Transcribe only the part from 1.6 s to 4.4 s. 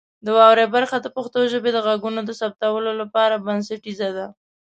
د غږونو د ثبتولو لپاره بنسټیزه ده.